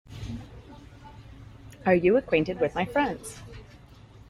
[1.85, 3.37] Are you acquainted with my friends?